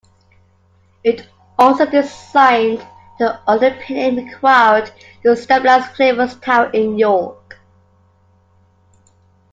[1.03, 1.27] It
[1.59, 2.83] also designed
[3.19, 7.59] the underpinning required to stabilise Clifford's Tower in York.